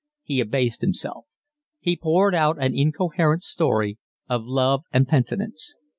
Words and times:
He 0.23 0.39
abased 0.39 0.81
himself. 0.81 1.27
He 1.79 1.95
poured 1.95 2.33
out 2.33 2.57
an 2.59 2.73
incoherent 2.75 3.43
story 3.43 3.99
of 4.27 4.45
love 4.47 4.81
and 4.91 5.07
penitence. 5.07 5.77